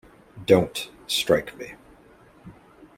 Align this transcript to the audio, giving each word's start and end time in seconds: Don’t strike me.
Don’t 0.47 0.89
strike 1.05 1.55
me. 1.59 1.75